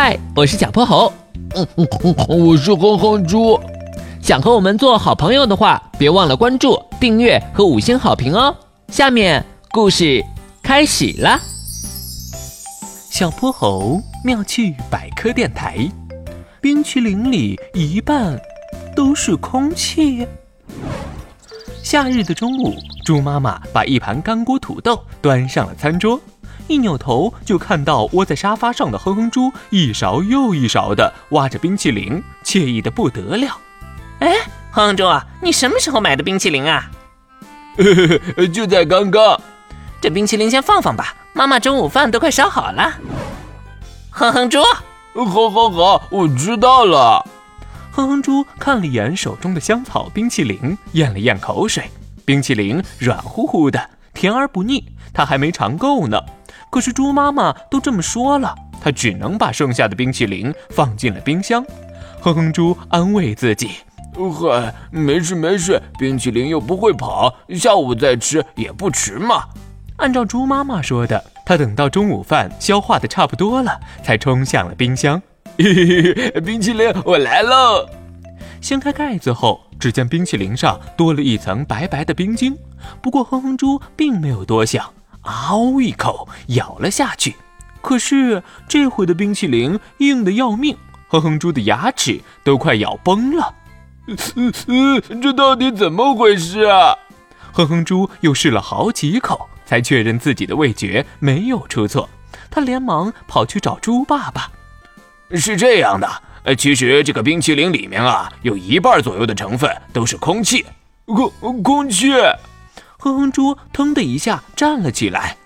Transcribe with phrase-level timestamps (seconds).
[0.00, 1.12] 嗨，我是小泼猴。
[1.56, 3.58] 嗯嗯嗯，我是哼哼猪。
[4.22, 8.54] 想和我们做好朋友的话，别忘了关注、订阅和五星好评哦。
[8.92, 10.24] 下面故事
[10.62, 11.40] 开始了。
[13.10, 15.76] 小泼猴妙趣百科电台，
[16.60, 18.40] 冰淇淋里一半
[18.94, 20.24] 都是空气。
[21.82, 22.72] 夏日的中午，
[23.04, 26.20] 猪妈妈把一盘干锅土豆端上了餐桌。
[26.68, 33.58] 一扭头就看到窝在沙发上的哼哼猪，一勺又一勺的挖着冰淇淋，惬意的不得了。
[34.20, 34.34] 哎，
[34.70, 35.04] 哼哼猪，
[35.42, 36.90] 你什么时候买的冰淇淋啊？
[38.52, 39.40] 就在刚刚。
[40.00, 42.92] 这冰淇淋先放放吧，妈妈中午饭都快烧好了。
[44.10, 44.62] 哼哼猪，
[45.14, 47.24] 好，好，好，我知道了。
[47.90, 51.90] 哼哼猪看了一眼手中的香草冰淇淋，咽了咽口水。
[52.24, 56.20] 冰淇淋软乎乎的，甜而不腻，它还没尝够呢。
[56.70, 61.64] 可是猪妈妈都这么说了，它只能把剩下的冰淇淋放进了冰箱。
[62.20, 63.70] 哼哼猪安慰自己
[64.14, 69.44] ：“嗨，没事没事，冰淇淋又不会跑，下午再吃也不迟嘛。”
[69.98, 75.20] 按照猪妈妈说的，他等到中午饭消化的差不多了，才冲向了冰箱。
[75.56, 77.88] 嘿嘿，冰淇淋，我来喽！
[78.60, 82.56] 掀开盖子后，只见冰淇淋上多了一层白白的冰晶。
[83.00, 84.84] 不过哼哼猪并没有多想。
[85.22, 87.36] 嗷一口咬了下去，
[87.80, 90.76] 可是这回的冰淇淋硬得要命，
[91.08, 93.54] 哼哼猪的牙齿都快咬崩了。
[94.36, 96.96] 嗯嗯，这到底怎么回事啊？
[97.52, 102.08] 哼哼猪又试了好几口，才确认自己的味觉没有出错。
[102.50, 104.50] 他连忙跑去找猪爸爸。
[105.32, 106.08] 是这样的，
[106.44, 110.64] 呃，其实这个冰淇淋里面啊，有一半左右的成分都是空气。
[111.04, 112.12] 空空气。
[113.08, 115.36] 哼哼猪腾的一下站了起来，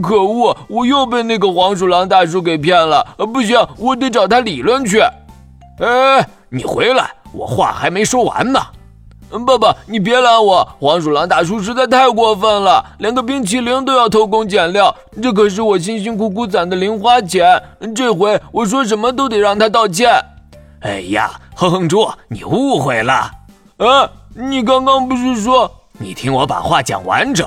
[0.00, 0.56] 可恶！
[0.68, 3.04] 我又被那个黄鼠狼大叔给骗了！
[3.32, 5.00] 不行，我得找他理论去。
[5.80, 8.60] 哎，你回来，我话还没说完呢。
[9.46, 10.68] 爸爸，你别拦我！
[10.80, 17.62] 黄鼠狼大叔实在太过分了，连个冰淇淋都要偷工减料，这可是我辛辛苦苦攒的零花钱。
[17.94, 20.10] 这回我说什么都得让他道歉。
[20.80, 23.30] 哎呀，哼哼猪，你误会了。
[23.78, 25.70] 啊，你刚刚不是说？
[26.02, 27.46] 你听我把话讲完整，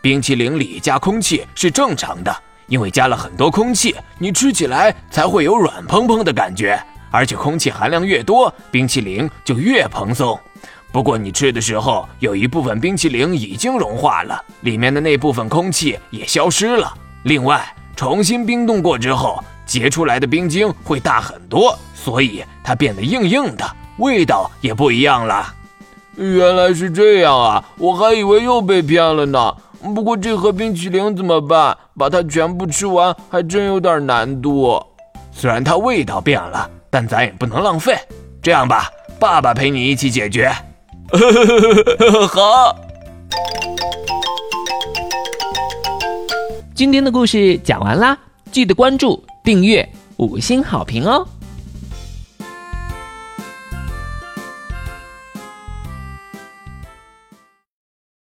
[0.00, 2.32] 冰淇淋里加空气是正常的，
[2.68, 10.38] 因为加了很多空气，你吃起来才会有软蓬蓬的感觉，而且空气含量越多，冰淇淋就越蓬松。
[10.92, 16.94] 不过你吃的时候，有一部分冰淇淋已经融化了，里面的那部分空气也消失了。
[17.24, 17.66] 另外，
[17.96, 25.52] 重新冰冻过之后，结出来的冰晶会大很多，所以它变得硬硬的，味道也不一样了。
[26.16, 27.64] 原来是这样啊！
[27.78, 29.54] 我还以为又被骗了呢。
[29.94, 31.76] 不过这盒冰淇淋怎么办？
[31.98, 34.80] 把它全部吃完还真有点难度。
[35.32, 37.96] 虽然它味道变了，但咱也不能浪费。
[38.42, 40.52] 这样吧，爸爸陪你一起解决。
[42.28, 42.76] 好。
[46.74, 48.16] 今天的故事讲完啦，
[48.50, 51.26] 记得关注、订阅、五星好评哦。